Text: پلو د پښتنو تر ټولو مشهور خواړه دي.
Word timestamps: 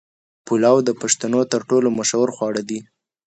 پلو 0.45 0.75
د 0.87 0.89
پښتنو 1.01 1.41
تر 1.51 1.61
ټولو 1.69 1.87
مشهور 1.99 2.29
خواړه 2.35 2.61
دي. 2.69 2.79